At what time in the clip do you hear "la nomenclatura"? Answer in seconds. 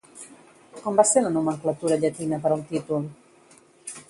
1.25-2.01